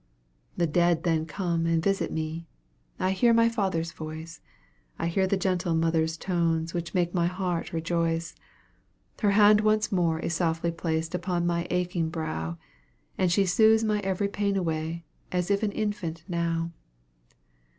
The 0.57 0.65
dead 0.65 1.03
then 1.03 1.27
come 1.27 1.67
and 1.67 1.83
visit 1.83 2.11
me: 2.11 2.47
I 2.99 3.11
hear 3.11 3.35
my 3.35 3.49
father's 3.49 3.91
voice; 3.91 4.41
I 4.97 5.05
hear 5.05 5.27
that 5.27 5.39
gentle 5.39 5.75
mother's 5.75 6.17
tones, 6.17 6.73
which 6.73 6.95
makes 6.95 7.13
my 7.13 7.27
heart 7.27 7.71
rejoice; 7.71 8.33
Her 9.21 9.29
hand 9.29 9.61
once 9.61 9.91
more 9.91 10.17
is 10.19 10.33
softly 10.33 10.71
placed 10.71 11.13
upon 11.13 11.45
my 11.45 11.67
aching 11.69 12.09
brow, 12.09 12.57
And 13.19 13.31
she 13.31 13.45
soothes 13.45 13.83
my 13.83 13.99
every 13.99 14.27
pain 14.27 14.57
away, 14.57 15.05
as 15.31 15.51
if 15.51 15.61
an 15.61 15.71
infant 15.71 16.23
now. 16.27 16.71